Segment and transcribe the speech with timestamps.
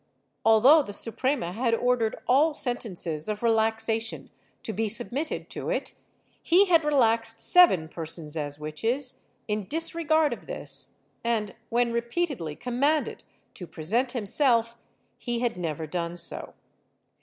[0.43, 4.31] Although the Suprema had ordered all sentences of relaxation
[4.63, 5.93] to be submitted to it,
[6.41, 13.23] he had relaxed seven persons as witches, in disregard of this, and when repeatedly commanded
[13.53, 14.75] to present himself,
[15.19, 16.55] he had never done so.